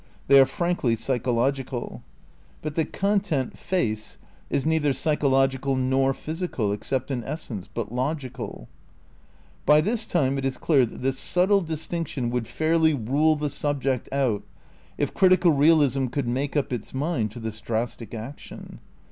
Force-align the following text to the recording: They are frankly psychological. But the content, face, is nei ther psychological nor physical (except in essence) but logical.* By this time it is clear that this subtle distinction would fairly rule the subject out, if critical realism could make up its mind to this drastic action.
They 0.27 0.39
are 0.39 0.47
frankly 0.47 0.95
psychological. 0.95 2.01
But 2.63 2.73
the 2.73 2.85
content, 2.85 3.55
face, 3.55 4.17
is 4.49 4.65
nei 4.65 4.79
ther 4.79 4.93
psychological 4.93 5.75
nor 5.75 6.11
physical 6.15 6.71
(except 6.73 7.11
in 7.11 7.23
essence) 7.23 7.69
but 7.71 7.91
logical.* 7.91 8.67
By 9.63 9.79
this 9.79 10.07
time 10.07 10.39
it 10.39 10.43
is 10.43 10.57
clear 10.57 10.87
that 10.87 11.03
this 11.03 11.19
subtle 11.19 11.61
distinction 11.61 12.31
would 12.31 12.47
fairly 12.47 12.95
rule 12.95 13.35
the 13.35 13.51
subject 13.51 14.09
out, 14.11 14.41
if 14.97 15.13
critical 15.13 15.51
realism 15.51 16.07
could 16.07 16.27
make 16.27 16.57
up 16.57 16.73
its 16.73 16.95
mind 16.95 17.29
to 17.33 17.39
this 17.39 17.61
drastic 17.61 18.15
action. 18.15 18.79